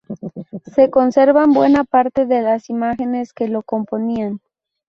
Se 0.73 0.89
conservan 0.89 1.53
buena 1.53 1.83
parte 1.83 2.25
de 2.25 2.41
las 2.41 2.71
imágenes 2.71 3.33
que 3.33 3.47
lo 3.47 3.61
componían. 3.61 4.39